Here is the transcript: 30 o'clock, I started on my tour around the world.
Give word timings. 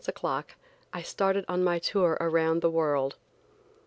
30 0.03 0.09
o'clock, 0.13 0.55
I 0.91 1.03
started 1.03 1.45
on 1.47 1.63
my 1.63 1.77
tour 1.77 2.17
around 2.19 2.63
the 2.63 2.71
world. 2.71 3.17